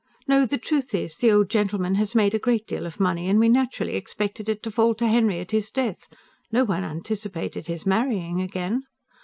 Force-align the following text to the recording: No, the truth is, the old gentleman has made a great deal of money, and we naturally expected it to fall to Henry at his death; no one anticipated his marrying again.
No, 0.27 0.47
the 0.47 0.57
truth 0.57 0.95
is, 0.95 1.15
the 1.17 1.31
old 1.31 1.51
gentleman 1.51 1.93
has 1.93 2.15
made 2.15 2.33
a 2.33 2.39
great 2.39 2.65
deal 2.65 2.87
of 2.87 2.99
money, 2.99 3.29
and 3.29 3.39
we 3.39 3.49
naturally 3.49 3.95
expected 3.95 4.49
it 4.49 4.63
to 4.63 4.71
fall 4.71 4.95
to 4.95 5.05
Henry 5.07 5.37
at 5.39 5.51
his 5.51 5.69
death; 5.69 6.09
no 6.51 6.63
one 6.63 6.83
anticipated 6.83 7.67
his 7.67 7.85
marrying 7.85 8.41
again. 8.41 8.81